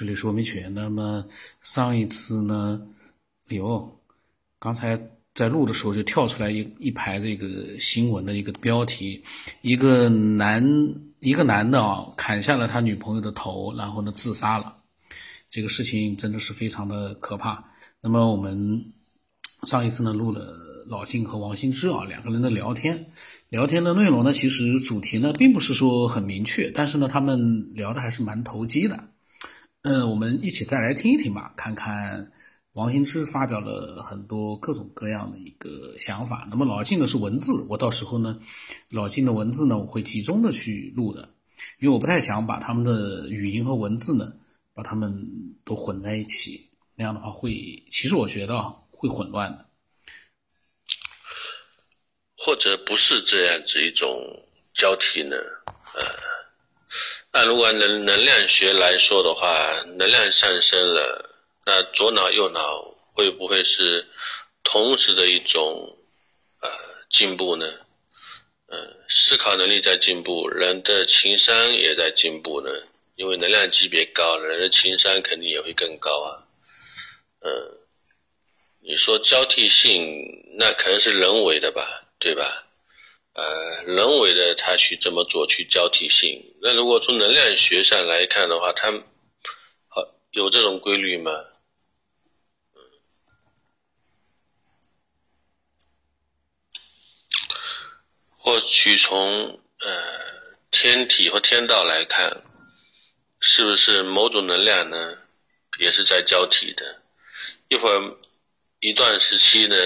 [0.00, 0.72] 这里是文明犬。
[0.72, 1.26] 那么
[1.60, 2.80] 上一次呢，
[3.50, 4.00] 哎呦，
[4.58, 4.98] 刚才
[5.34, 9.22] 在录的时候就跳出来一一排这个新闻的一个标题，
[9.60, 14.74] 一个男一个男的啊砍下了他女朋友的头，然后呢自杀了。
[15.50, 17.62] 这个事情真的是非常的可怕。
[18.00, 18.82] 那么我们
[19.68, 20.56] 上一次呢录了
[20.86, 23.04] 老金和王新之啊两个人的聊天，
[23.50, 29.10] 聊天的内容呢其实主题呢并不是说很明确，但是呢他们聊的还是蛮投机的。
[29.82, 32.30] 嗯，我们一起再来听一听吧，看看
[32.72, 36.46] 王新之发表了很多各种各样的一个想法。
[36.50, 38.38] 那么老晋的是文字，我到时候呢，
[38.90, 41.22] 老晋的文字呢，我会集中的去录的，
[41.78, 44.30] 因为我不太想把他们的语音和文字呢，
[44.74, 45.26] 把他们
[45.64, 47.50] 都混在一起，那样的话会，
[47.90, 49.66] 其实我觉得会混乱的，
[52.36, 54.06] 或者不是这样子一种
[54.74, 55.36] 交替呢，
[55.94, 56.29] 呃。
[57.32, 61.30] 按如果能能量学来说的话，能量上升了，
[61.64, 62.60] 那左脑右脑
[63.12, 64.08] 会不会是
[64.64, 65.96] 同时的一种
[66.60, 66.68] 呃
[67.08, 67.66] 进步呢？
[68.66, 72.70] 呃，思考能力在进步，人的情商也在进步呢。
[73.16, 76.40] 因为能量级别高，人的情商肯定也会更高啊。
[77.40, 77.50] 嗯，
[78.82, 80.16] 你说交替性，
[80.56, 81.86] 那可能是人为的吧，
[82.18, 82.66] 对吧？
[83.32, 86.54] 呃，人为的他去这么做，去交替性。
[86.60, 88.90] 那如果从能量学上来看的话，它
[89.88, 91.30] 好有这种规律吗？
[98.36, 100.02] 或许从呃
[100.72, 102.42] 天体或天道来看，
[103.38, 105.16] 是不是某种能量呢，
[105.78, 107.02] 也是在交替的？
[107.68, 108.16] 一会儿
[108.80, 109.76] 一段时期呢，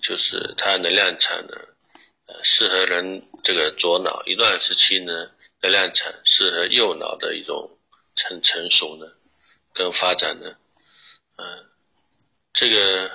[0.00, 1.73] 就是它能量场呢。
[2.26, 5.30] 呃，适合人这个左脑一段时期呢，
[5.60, 7.78] 能量场适合右脑的一种
[8.16, 9.06] 成成熟呢，
[9.74, 10.56] 跟发展呢，
[11.36, 11.64] 嗯，
[12.54, 13.10] 这个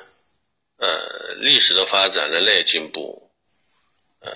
[0.78, 3.32] 呃历史的发展，人类进步，
[4.20, 4.32] 呃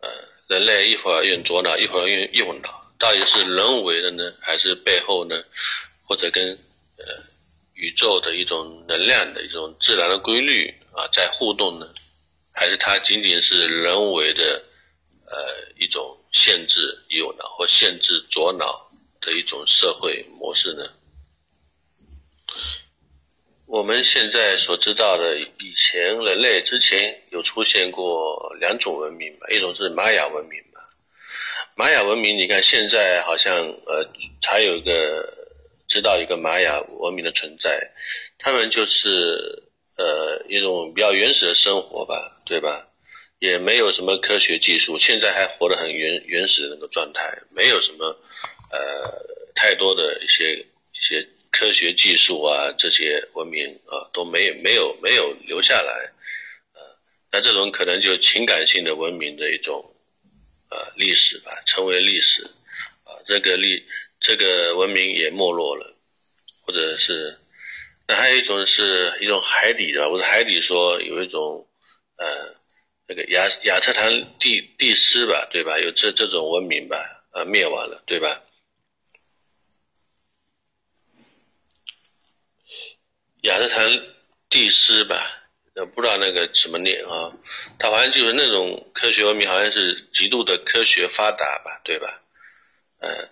[0.00, 0.08] 呃，
[0.48, 5.42] 人类一会儿用左脑，一会儿用右脑，到底是人为的呢，还是背后呢，
[6.04, 6.50] 或者跟
[6.98, 7.04] 呃
[7.72, 11.88] 宇宙的一种能量的一种自然的规律啊在互动呢？
[12.60, 14.62] 还是它仅仅是人为的，
[15.24, 18.86] 呃，一种限制右脑或限制左脑
[19.22, 20.86] 的一种社会模式呢？
[23.64, 30.82] 我们现在所知道的，以前人类之前有出现过两种文明吧，一种是玛雅文明吧。
[31.74, 34.06] 玛雅文明，你看现在好像呃，
[34.42, 35.26] 还有一个
[35.88, 37.90] 知道一个玛雅文明的存在，
[38.38, 39.62] 他们就是。
[40.00, 42.84] 呃，一种比较原始的生活吧，对吧？
[43.38, 48.04] 也没有什么科学技术，现在还活得很原原始的那个状态，没有什么
[48.72, 48.78] 呃
[49.54, 56.12] 太多的一些一些科学技术啊，这些文明啊都没有没有没有留下来，
[56.74, 56.80] 呃，
[57.30, 59.80] 那这种可能就情感性的文明的一种
[60.70, 62.42] 呃历史吧，成为历史
[63.04, 63.82] 啊，这个历
[64.20, 65.96] 这个文明也没落了，
[66.66, 67.36] 或者是。
[68.06, 71.64] 那还有一种是一种海底的，我是海底说有一种，
[72.20, 72.54] 呃，
[73.08, 75.78] 那个亚亚特兰蒂蒂斯吧，对吧？
[75.78, 78.42] 有这这种文明吧，呃，灭亡了，对吧？
[83.44, 84.02] 亚特兰
[84.50, 85.16] 蒂斯吧，
[85.74, 87.32] 呃，不知道那个怎么念啊？
[87.78, 92.22] 它好像就是那种科学文明，好像是极度的科学发达吧，对吧？
[92.98, 93.30] 呃，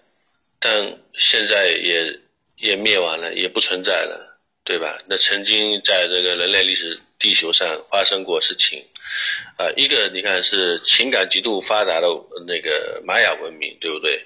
[0.58, 2.20] 但现在也
[2.56, 4.24] 也灭亡了，也不存在了。
[4.64, 4.98] 对吧？
[5.06, 8.84] 那曾经在这个人类历史地球上发生过事情，
[9.56, 12.06] 啊，一个你看是情感极度发达的
[12.46, 14.24] 那个玛雅文明，对不对？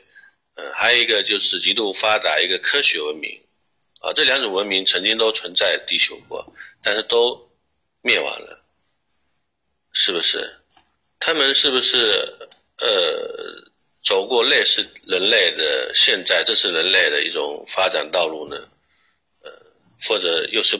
[0.56, 3.41] 嗯，还有一个就是极度发达一个科学文明，
[4.00, 6.44] 啊，这两种文明曾经都存在地球过，
[6.82, 7.50] 但是都
[8.02, 8.62] 灭亡了，
[9.92, 10.58] 是不是？
[11.19, 11.97] 他们是不是
[12.78, 13.62] 呃
[14.04, 18.56] 走过类似人类的现在，这是人类的一种发展道路呢？
[19.44, 19.50] 呃
[20.05, 20.76] 或者又是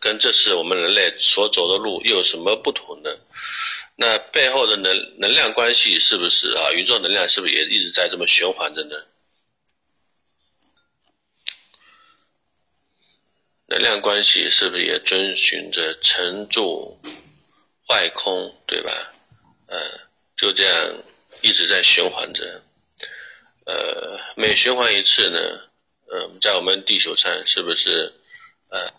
[0.00, 3.10] 跟这是我们人类所走的路又有什么不同呢？
[3.96, 6.72] 那背后的能能量关系是不是啊？
[6.72, 8.96] 宇宙能量是不是也一直在这么循环着呢？
[13.66, 16.98] 能量关系是不是也遵循着沉住
[17.88, 18.90] 坏空，对吧？
[19.68, 19.78] 呃，
[20.36, 21.02] 就这样
[21.40, 22.62] 一直在循环着。
[23.66, 25.38] 呃，每循环一次呢，
[26.08, 28.12] 呃，在我们地球上是不是？
[28.70, 28.92] 呃，